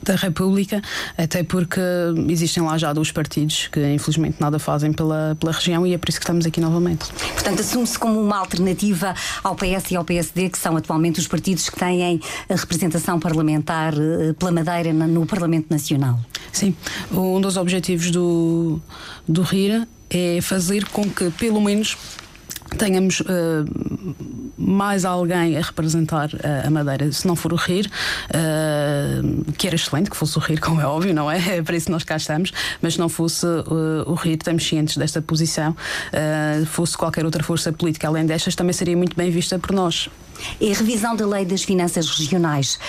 da 0.02 0.16
República, 0.16 0.82
até 1.18 1.44
porque 1.44 1.82
existem 2.30 2.64
lá 2.64 2.78
já 2.78 2.94
dois 2.94 3.12
partidos 3.12 3.68
que 3.68 3.80
infelizmente 3.94 4.38
nada 4.40 4.58
fazem 4.58 4.94
pela, 4.94 5.36
pela 5.40 5.52
região 5.52 5.86
e 5.86 5.94
é 5.94 5.98
por 5.98 6.10
isso 6.10 6.20
que 6.20 6.24
estamos 6.24 6.46
aqui 6.46 6.60
novamente. 6.60 7.06
Portanto, 7.34 7.60
assume-se 7.60 8.00
como 8.00 8.20
uma 8.20 8.38
alternativa 8.38 9.14
ao 9.44 9.56
PS 9.56 9.92
e 9.92 9.96
ao 9.96 10.06
PSD, 10.06 10.50
que 10.50 10.58
são 10.58 10.76
atualmente 10.78 11.20
os 11.20 11.28
partidos 11.28 11.70
que 11.70 11.78
têm 11.78 12.20
a 12.50 12.56
representação 12.56 13.20
parlamentar 13.20 13.94
eh, 13.94 14.34
pela 14.34 14.52
Madeira 14.52 14.94
no 14.94 15.26
Parlamento 15.26 15.68
Nacional. 15.70 16.20
Sim, 16.52 16.76
um 17.12 17.40
dos 17.40 17.58
objetivos 17.58 18.10
do, 18.10 18.82
do 19.28 19.42
RIR 19.42 19.88
é 20.10 20.40
fazer 20.42 20.86
com 20.86 21.08
que, 21.08 21.30
pelo 21.32 21.62
menos, 21.62 21.96
tenhamos 22.78 23.20
uh, 23.22 23.26
mais 24.58 25.06
alguém 25.06 25.58
a 25.58 25.62
representar 25.62 26.30
uh, 26.34 26.68
a 26.68 26.70
Madeira, 26.70 27.12
se 27.12 27.28
não 27.28 27.36
for 27.36 27.54
o 27.54 27.56
RIR, 27.56 27.88
uh, 27.88 29.52
que 29.54 29.68
era 29.68 29.76
excelente 29.76 30.10
que 30.10 30.18
fosse 30.18 30.38
o 30.38 30.42
RIR, 30.42 30.60
como 30.62 30.82
é 30.82 30.86
óbvio, 30.86 31.14
não 31.14 31.30
é? 31.30 31.58
É 31.58 31.62
para 31.62 31.76
isso 31.76 31.92
nós 31.92 32.04
cá 32.04 32.18
estamos, 32.18 32.52
mas 32.82 32.94
se 32.94 33.00
não 33.00 33.10
fosse 33.10 33.46
o 34.06 34.14
RIR, 34.14 34.38
estamos 34.38 34.68
cientes 34.68 34.98
desta 34.98 35.22
posição, 35.22 35.76
fosse 36.68 36.98
qualquer 36.98 37.26
outra 37.26 37.44
força 37.44 37.72
política 37.72 38.08
além 38.08 38.26
destas, 38.26 38.56
também 38.56 38.74
seria 38.74 38.96
muito 38.96 39.16
bem 39.16 39.30
vista 39.32 39.58
por 39.58 39.72
nós. 39.72 40.10
E 40.60 40.72
a 40.72 40.76
revisão 40.76 41.16
da 41.16 41.26
lei 41.26 41.46
das 41.46 41.64
finanças 41.64 42.10
regionais 42.10 42.80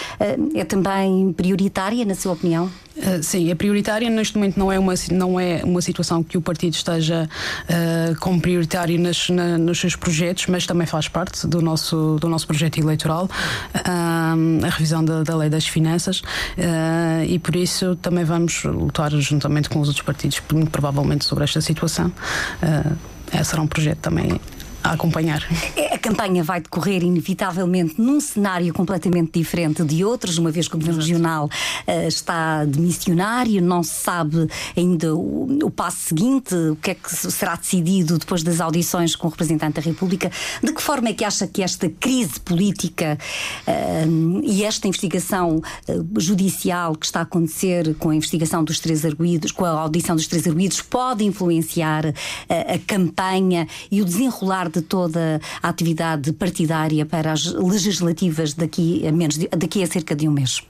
é 0.54 0.64
também 0.64 1.32
prioritária, 1.32 2.04
na 2.04 2.14
sua 2.14 2.32
opinião? 2.32 2.70
Uh, 2.96 3.22
sim, 3.22 3.50
é 3.50 3.54
prioritária. 3.54 4.10
Neste 4.10 4.36
momento 4.36 4.58
não 4.58 4.70
é 4.70 4.78
uma, 4.78 4.94
não 5.10 5.40
é 5.40 5.62
uma 5.64 5.80
situação 5.80 6.22
que 6.22 6.36
o 6.36 6.40
partido 6.40 6.74
esteja 6.74 7.28
uh, 7.64 8.20
como 8.20 8.40
prioritário 8.40 8.98
nas, 9.00 9.30
na, 9.30 9.56
nos 9.56 9.80
seus 9.80 9.96
projetos, 9.96 10.46
mas 10.48 10.66
também 10.66 10.86
faz 10.86 11.08
parte 11.08 11.46
do 11.46 11.62
nosso, 11.62 12.18
do 12.20 12.28
nosso 12.28 12.46
projeto 12.46 12.78
eleitoral, 12.78 13.24
uh, 13.24 14.66
a 14.66 14.68
revisão 14.68 15.04
da, 15.04 15.22
da, 15.22 15.36
lei 15.36 15.48
das 15.48 15.66
finanças, 15.66 16.22
e 17.26 17.38
por 17.38 17.56
isso 17.56 17.96
também 17.96 18.24
vamos 18.24 18.64
lutar 18.64 19.10
juntamente 19.12 19.68
com 19.70 19.80
os 19.80 19.88
outros 19.88 20.04
partidos, 20.04 20.40
provavelmente, 20.70 21.24
sobre 21.24 21.44
esta 21.44 21.60
situação. 21.60 22.12
Uh, 22.62 23.44
será 23.44 23.62
um 23.62 23.66
projeto 23.66 23.98
também 23.98 24.40
a 24.82 24.92
acompanhar. 24.92 25.46
É, 25.76 25.94
a 25.94 25.98
campanha 25.98 26.42
vai 26.42 26.60
decorrer 26.60 27.02
inevitavelmente 27.02 28.00
num 28.00 28.20
cenário 28.20 28.72
completamente 28.72 29.38
diferente 29.38 29.84
de 29.84 30.04
outros, 30.04 30.38
uma 30.38 30.50
vez 30.50 30.68
que 30.68 30.76
o 30.76 30.78
Governo 30.78 31.00
Regional 31.00 31.46
uh, 31.46 32.08
está 32.08 32.64
de 32.64 32.80
missionário, 32.80 33.60
não 33.60 33.82
se 33.82 33.94
sabe 34.02 34.48
ainda 34.76 35.14
o, 35.14 35.58
o, 35.64 35.70
passo 35.70 35.98
seguinte, 35.98 36.54
o 36.54 36.76
que 36.76 36.92
é 36.92 36.94
que 36.94 37.14
será 37.14 37.56
decidido 37.56 38.18
depois 38.18 38.42
das 38.42 38.60
audições 38.60 39.14
com 39.14 39.26
o 39.26 39.30
representante 39.30 39.74
da 39.74 39.82
República. 39.82 40.30
De 40.62 40.72
que 40.72 40.82
forma 40.82 41.08
é 41.08 41.12
que 41.12 41.24
acha 41.24 41.46
que 41.46 41.62
esta 41.62 41.88
crise 41.88 42.40
política 42.40 43.18
uh, 43.66 44.40
e 44.42 44.64
esta 44.64 44.88
investigação 44.88 45.58
uh, 45.58 46.20
judicial 46.20 46.94
que 46.94 47.06
está 47.06 47.20
a 47.20 47.22
acontecer 47.22 47.94
com 47.96 48.10
a 48.10 48.14
investigação 48.14 48.64
dos 48.64 48.80
três 48.80 49.04
arguídos, 49.04 49.52
com 49.52 49.64
a 49.64 49.70
audição 49.70 50.16
dos 50.16 50.26
três 50.26 50.46
arguídos, 50.46 50.80
pode 50.80 51.24
influenciar 51.24 52.06
a 52.48 52.78
campanha 52.86 53.66
e 53.90 54.00
o 54.00 54.04
desenrolar 54.04 54.69
de 54.70 54.82
toda 54.82 55.40
a 55.62 55.68
atividade 55.68 56.32
partidária 56.32 57.04
para 57.04 57.32
as 57.32 57.44
legislativas 57.52 58.54
daqui 58.54 59.06
a, 59.06 59.12
menos 59.12 59.36
de, 59.36 59.48
daqui 59.48 59.82
a 59.82 59.86
cerca 59.86 60.14
de 60.14 60.28
um 60.28 60.32
mês? 60.32 60.62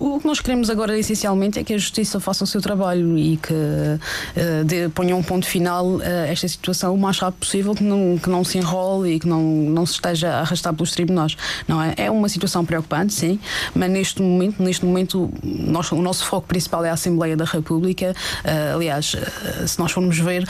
O 0.00 0.18
que 0.20 0.26
nós 0.26 0.40
queremos 0.40 0.68
agora 0.68 0.98
essencialmente 0.98 1.58
é 1.58 1.64
que 1.64 1.72
a 1.72 1.78
Justiça 1.78 2.18
faça 2.18 2.44
o 2.44 2.46
seu 2.46 2.60
trabalho 2.60 3.16
e 3.16 3.36
que 3.36 3.52
uh, 3.52 4.64
de, 4.64 4.88
ponha 4.90 5.14
um 5.14 5.22
ponto 5.22 5.46
final 5.46 6.00
a 6.00 6.26
esta 6.26 6.48
situação 6.48 6.94
o 6.94 6.98
mais 6.98 7.18
rápido 7.18 7.40
possível, 7.40 7.74
que 7.74 7.84
não, 7.84 8.18
que 8.18 8.28
não 8.28 8.44
se 8.44 8.58
enrole 8.58 9.14
e 9.14 9.20
que 9.20 9.28
não, 9.28 9.40
não 9.40 9.86
se 9.86 9.94
esteja 9.94 10.30
a 10.30 10.40
arrastar 10.40 10.74
pelos 10.74 10.90
tribunais. 10.92 11.36
Não 11.66 11.80
é? 11.80 11.94
é 11.96 12.10
uma 12.10 12.28
situação 12.28 12.64
preocupante, 12.64 13.12
sim, 13.12 13.38
mas 13.74 13.90
neste 13.90 14.20
momento, 14.20 14.62
neste 14.62 14.84
momento 14.84 15.30
nós, 15.42 15.90
o 15.92 16.02
nosso 16.02 16.26
foco 16.26 16.46
principal 16.46 16.84
é 16.84 16.90
a 16.90 16.94
Assembleia 16.94 17.36
da 17.36 17.44
República. 17.44 18.14
Uh, 18.44 18.76
aliás, 18.76 19.14
uh, 19.14 19.66
se 19.66 19.78
nós 19.78 19.92
formos 19.92 20.18
ver, 20.18 20.44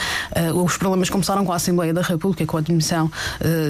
os 0.55 0.77
problemas 0.77 1.09
começaram 1.09 1.45
com 1.45 1.53
a 1.53 1.55
Assembleia 1.55 1.93
da 1.93 2.01
República, 2.01 2.45
com 2.45 2.57
a 2.57 2.59
admissão 2.59 3.11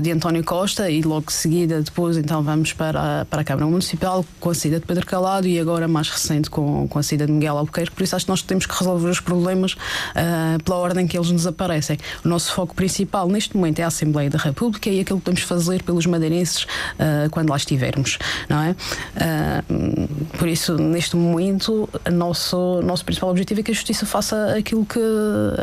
de 0.02 0.12
António 0.12 0.44
Costa 0.44 0.90
e 0.90 1.02
logo 1.02 1.32
seguida, 1.32 1.82
depois, 1.82 2.18
então 2.18 2.42
vamos 2.42 2.74
para, 2.74 3.26
para 3.26 3.42
a 3.42 3.44
Câmara 3.44 3.68
Municipal 3.68 4.26
com 4.40 4.50
a 4.50 4.54
saída 4.54 4.80
de 4.80 4.86
Pedro 4.86 5.06
Calado 5.06 5.48
e 5.48 5.59
agora 5.60 5.88
mais 5.88 6.10
recente 6.10 6.50
com, 6.50 6.88
com 6.88 7.00
a 7.00 7.04
saída 7.04 7.26
de 7.26 7.32
Miguel 7.32 7.58
Albuquerque, 7.58 7.92
por 7.92 8.04
isso 8.04 8.16
acho 8.16 8.26
que 8.26 8.32
nós 8.32 8.42
temos 8.42 8.66
que 8.66 8.78
resolver 8.78 9.10
os 9.10 9.20
problemas 9.20 9.74
uh, 9.74 10.64
pela 10.64 10.78
ordem 10.78 11.08
que 11.08 11.18
eles 11.18 11.32
nos 11.32 11.46
aparecem. 11.48 11.98
O 12.24 12.28
nosso 12.28 12.54
foco 12.54 12.76
principal 12.76 13.28
neste 13.28 13.56
momento 13.56 13.80
é 13.80 13.84
a 13.84 13.88
Assembleia 13.88 14.30
da 14.30 14.38
República 14.38 14.90
e 14.90 15.00
aquilo 15.00 15.20
que 15.20 15.26
temos 15.26 15.42
fazer 15.42 15.84
pelos 15.84 16.06
madeirenses 16.06 16.64
uh, 16.64 17.30
quando 17.32 17.50
lá 17.50 17.58
estivermos, 17.58 18.18
não 18.48 18.62
é? 18.62 18.72
Uh, 18.72 20.38
por 20.38 20.48
isso, 20.48 20.78
neste 20.78 21.16
momento, 21.16 21.90
o 22.08 22.12
nosso, 22.12 22.82
nosso 22.82 23.04
principal 23.06 23.30
objetivo 23.30 23.60
é 23.60 23.64
que 23.64 23.72
a 23.72 23.74
Justiça 23.74 24.06
faça 24.06 24.56
aquilo 24.58 24.86
que, 24.86 25.00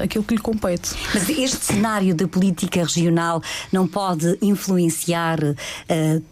aquilo 0.02 0.24
que 0.24 0.34
lhe 0.34 0.40
compete. 0.40 0.94
Mas 1.12 1.28
este 1.28 1.64
cenário 1.64 2.14
da 2.14 2.26
política 2.26 2.80
regional 2.80 3.42
não 3.72 3.86
pode 3.86 4.38
influenciar 4.42 5.38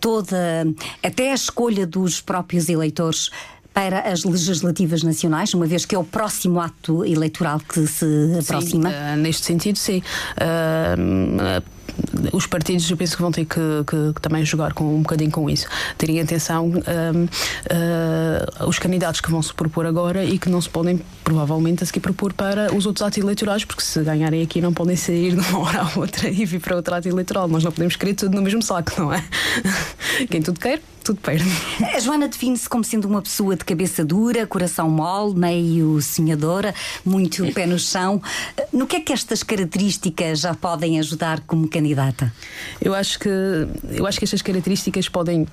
toda, 0.01 0.67
até 1.03 1.33
a 1.33 1.35
escolha 1.35 1.87
dos 1.87 2.21
próprios 2.21 2.69
eleitores 2.69 3.31
para 3.75 4.09
as 4.11 4.23
legislativas 4.25 5.03
nacionais, 5.03 5.53
uma 5.53 5.67
vez 5.67 5.85
que 5.85 5.97
é 5.97 5.99
o 5.99 6.05
próximo 6.05 6.61
ato 6.61 7.05
eleitoral 7.05 7.59
que 7.59 7.85
se 7.89 8.07
aproxima? 8.39 8.89
Sim, 8.89 8.97
uh, 8.97 9.17
neste 9.17 9.45
sentido, 9.45 9.77
sim. 9.77 10.01
Uh, 10.39 11.63
os 12.33 12.47
partidos 12.47 12.91
eu 12.91 12.97
penso 12.97 13.17
que 13.17 13.23
vão 13.23 13.31
ter 13.31 13.45
que, 13.45 13.61
que, 13.87 14.13
que, 14.15 14.21
também 14.21 14.45
jogar 14.45 14.73
com 14.73 14.97
um 14.97 15.03
bocadinho 15.03 15.31
com 15.31 15.49
isso. 15.49 15.67
Terem 15.97 16.21
atenção 16.21 16.67
um, 16.67 17.25
uh, 17.25 18.69
os 18.69 18.79
candidatos 18.79 19.21
que 19.21 19.31
vão 19.31 19.43
se 19.43 19.53
propor 19.53 19.87
agora 19.87 20.25
e 20.25 20.39
que 20.39 20.49
não 20.49 20.61
se 20.61 20.69
podem 20.69 21.01
provavelmente 21.23 21.83
a 21.83 21.87
seguir 21.87 22.01
propor 22.01 22.33
para 22.33 22.75
os 22.75 22.87
outros 22.87 23.07
atos 23.07 23.19
eleitorais, 23.19 23.65
porque 23.65 23.83
se 23.83 24.03
ganharem 24.03 24.43
aqui 24.43 24.61
não 24.61 24.73
podem 24.73 24.97
sair 24.97 25.35
de 25.35 25.49
uma 25.49 25.61
hora 25.67 25.83
à 25.83 25.99
outra 25.99 26.29
e 26.29 26.45
vir 26.45 26.61
para 26.61 26.77
outro 26.77 26.95
ato 26.95 27.09
eleitoral. 27.09 27.49
Nós 27.49 27.65
não 27.65 27.73
podemos 27.73 27.97
querer 27.97 28.15
tudo 28.15 28.35
no 28.35 28.43
mesmo 28.43 28.63
saco, 28.63 28.93
não 28.99 29.13
é? 29.13 29.25
Quem 30.31 30.43
tudo 30.43 30.61
quer, 30.61 30.81
tudo 31.03 31.21
perde. 31.21 31.45
A 31.95 32.01
Joana 32.01 32.29
define-se 32.29 32.69
como 32.69 32.83
sendo 32.83 33.07
uma 33.07 33.21
pessoa 33.21 33.55
de 33.55 33.65
cabeça 33.65 34.05
dura, 34.05 34.47
coração 34.47 34.89
mole, 34.89 35.39
meio 35.39 36.01
sonhadora, 36.01 36.75
muito 37.05 37.47
pé 37.53 37.67
no 37.67 37.79
chão. 37.79 38.21
No 38.73 38.87
que 38.87 38.97
é 38.97 39.01
que 39.01 39.13
estas 39.13 39.43
características 39.43 40.41
já 40.41 40.55
podem 40.55 40.99
ajudar 40.99 41.41
como 41.41 41.69
candidata? 41.69 41.84
Eu 42.81 42.95
acho 42.95 43.19
que 43.19 43.29
eu 43.29 44.07
acho 44.07 44.19
que 44.19 44.25
estas 44.25 44.43
características 44.43 45.09
podem 45.09 45.47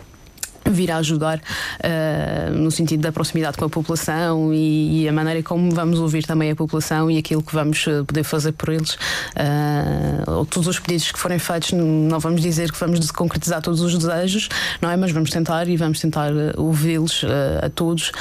vir 0.69 0.91
a 0.91 0.97
ajudar 0.97 1.39
uh, 1.39 2.53
no 2.53 2.71
sentido 2.71 3.01
da 3.01 3.11
proximidade 3.11 3.57
com 3.57 3.65
a 3.65 3.69
população 3.69 4.53
e, 4.53 5.03
e, 5.03 5.09
a 5.09 5.11
maneira 5.11 5.43
como 5.43 5.71
vamos 5.71 5.99
ouvir 5.99 6.25
também 6.25 6.51
a 6.51 6.55
população 6.55 7.09
e 7.09 7.17
aquilo 7.17 7.41
que 7.41 7.53
vamos 7.53 7.85
eh, 7.87 8.03
poder 8.03 8.23
fazer 8.23 8.51
por 8.53 8.69
eles. 8.69 8.93
Uh, 9.35 10.45
todos 10.45 10.67
os 10.67 10.79
pedidos 10.79 11.11
que 11.11 11.19
forem 11.19 11.39
feitos, 11.39 11.71
não 11.73 12.19
vamos 12.19 12.41
dizer 12.41 12.71
que 12.71 12.79
vamos 12.79 13.11
concretizar 13.11 13.61
todos 13.61 13.81
os 13.81 13.97
desejos, 13.97 14.49
não 14.81 14.89
é? 14.89 14.97
Mas 14.97 15.11
vamos 15.11 15.29
tentar 15.29 15.67
e 15.67 15.77
vamos 15.77 15.99
tentar 15.99 16.31
ouvi-los 16.57 17.23
uh, 17.23 17.65
a 17.65 17.69
todos 17.69 18.11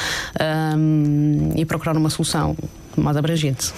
e 1.56 1.64
procurar 1.64 1.96
uma 1.96 2.10
solução 2.10 2.56
mais 3.02 3.16
abrangente. 3.16 3.73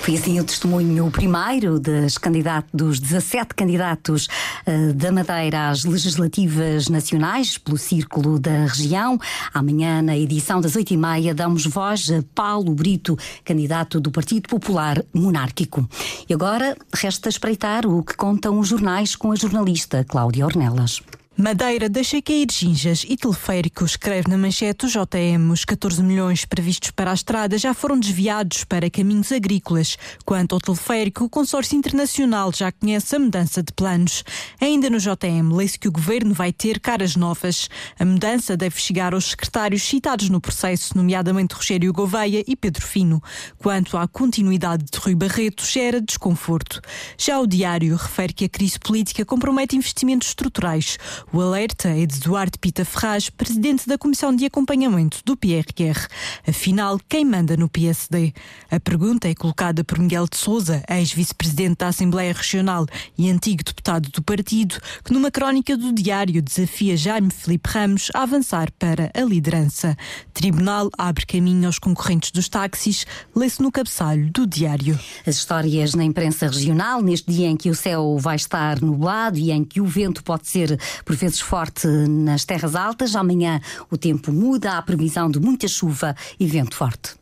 Foi 0.00 0.14
assim 0.14 0.38
o 0.40 0.44
testemunho 0.44 1.10
primeiro 1.10 1.78
dos, 1.78 2.18
candidatos, 2.18 2.70
dos 2.72 3.00
17 3.00 3.54
candidatos 3.54 4.28
uh, 4.66 4.92
da 4.92 5.10
Madeira 5.10 5.70
às 5.70 5.84
legislativas 5.84 6.88
nacionais 6.88 7.58
pelo 7.58 7.78
Círculo 7.78 8.38
da 8.38 8.66
Região. 8.66 9.18
Amanhã, 9.52 10.02
na 10.02 10.16
edição 10.16 10.60
das 10.60 10.72
8h30, 10.72 11.34
damos 11.34 11.66
voz 11.66 12.10
a 12.10 12.22
Paulo 12.34 12.74
Brito, 12.74 13.16
candidato 13.44 14.00
do 14.00 14.10
Partido 14.10 14.48
Popular 14.48 15.02
Monárquico. 15.12 15.88
E 16.28 16.34
agora 16.34 16.76
resta 16.92 17.28
espreitar 17.28 17.86
o 17.86 18.02
que 18.02 18.16
contam 18.16 18.58
os 18.58 18.68
jornais 18.68 19.16
com 19.16 19.32
a 19.32 19.36
jornalista 19.36 20.04
Cláudia 20.04 20.44
Ornelas. 20.44 21.00
Madeira 21.36 21.88
deixa 21.88 22.22
cair 22.22 22.46
ginjas 22.48 23.04
e 23.08 23.16
teleférico. 23.16 23.84
Escreve 23.84 24.30
na 24.30 24.38
manchete 24.38 24.86
o 24.86 24.88
JM. 24.88 25.50
Os 25.50 25.64
14 25.64 26.00
milhões 26.00 26.44
previstos 26.44 26.92
para 26.92 27.10
a 27.10 27.14
estrada 27.14 27.58
já 27.58 27.74
foram 27.74 27.98
desviados 27.98 28.62
para 28.62 28.88
caminhos 28.88 29.32
agrícolas. 29.32 29.98
Quanto 30.24 30.54
ao 30.54 30.60
teleférico, 30.60 31.24
o 31.24 31.28
consórcio 31.28 31.76
internacional 31.76 32.52
já 32.54 32.70
conhece 32.70 33.16
a 33.16 33.18
mudança 33.18 33.64
de 33.64 33.72
planos. 33.72 34.22
Ainda 34.60 34.88
no 34.88 34.98
JM, 34.98 35.52
lê-se 35.52 35.76
que 35.76 35.88
o 35.88 35.92
governo 35.92 36.32
vai 36.32 36.52
ter 36.52 36.78
caras 36.78 37.16
novas. 37.16 37.68
A 37.98 38.04
mudança 38.04 38.56
deve 38.56 38.80
chegar 38.80 39.12
aos 39.12 39.30
secretários 39.30 39.82
citados 39.82 40.28
no 40.30 40.40
processo, 40.40 40.96
nomeadamente 40.96 41.56
Rogério 41.56 41.92
Gouveia 41.92 42.44
e 42.46 42.54
Pedro 42.54 42.86
Fino. 42.86 43.20
Quanto 43.58 43.98
à 43.98 44.06
continuidade 44.06 44.84
de 44.84 44.98
Rui 45.00 45.16
Barreto, 45.16 45.66
gera 45.66 46.00
desconforto. 46.00 46.80
Já 47.18 47.40
o 47.40 47.46
diário 47.46 47.96
refere 47.96 48.32
que 48.32 48.44
a 48.44 48.48
crise 48.48 48.78
política 48.78 49.24
compromete 49.24 49.76
investimentos 49.76 50.28
estruturais. 50.28 50.96
O 51.32 51.40
alerta 51.40 51.88
é 51.88 52.06
de 52.06 52.16
Eduardo 52.18 52.58
Pita 52.58 52.84
Ferraz, 52.84 53.28
presidente 53.28 53.88
da 53.88 53.98
Comissão 53.98 54.34
de 54.34 54.44
Acompanhamento 54.44 55.20
do 55.24 55.36
PRR. 55.36 56.06
Afinal, 56.46 57.00
quem 57.08 57.24
manda 57.24 57.56
no 57.56 57.68
PSD? 57.68 58.32
A 58.70 58.78
pergunta 58.78 59.28
é 59.28 59.34
colocada 59.34 59.82
por 59.82 59.98
Miguel 59.98 60.26
de 60.28 60.36
Souza, 60.36 60.82
ex-vice-presidente 60.88 61.78
da 61.78 61.88
Assembleia 61.88 62.32
Regional 62.32 62.86
e 63.18 63.30
antigo 63.30 63.64
deputado 63.64 64.10
do 64.10 64.22
partido, 64.22 64.76
que 65.04 65.12
numa 65.12 65.30
crónica 65.30 65.76
do 65.76 65.92
Diário 65.92 66.40
desafia 66.40 66.96
Jaime 66.96 67.30
Felipe 67.30 67.68
Ramos 67.68 68.10
a 68.14 68.22
avançar 68.22 68.70
para 68.78 69.10
a 69.14 69.20
liderança. 69.22 69.96
Tribunal 70.32 70.88
abre 70.96 71.26
caminho 71.26 71.66
aos 71.66 71.78
concorrentes 71.78 72.30
dos 72.30 72.48
táxis, 72.48 73.06
lê-se 73.34 73.60
no 73.60 73.72
cabeçalho 73.72 74.30
do 74.30 74.46
Diário. 74.46 74.98
As 75.26 75.36
histórias 75.36 75.94
na 75.94 76.04
imprensa 76.04 76.46
regional, 76.46 77.02
neste 77.02 77.32
dia 77.32 77.48
em 77.48 77.56
que 77.56 77.70
o 77.70 77.74
céu 77.74 78.16
vai 78.20 78.36
estar 78.36 78.80
nublado 78.80 79.38
e 79.38 79.50
em 79.50 79.64
que 79.64 79.80
o 79.80 79.86
vento 79.86 80.22
pode 80.22 80.46
ser 80.46 80.78
por 81.14 81.20
vezes 81.20 81.40
forte 81.40 81.86
nas 81.86 82.44
terras 82.44 82.74
altas. 82.74 83.14
Amanhã 83.14 83.60
o 83.88 83.96
tempo 83.96 84.32
muda, 84.32 84.76
há 84.76 84.82
previsão 84.82 85.30
de 85.30 85.38
muita 85.38 85.68
chuva 85.68 86.16
e 86.40 86.46
vento 86.46 86.76
forte. 86.76 87.14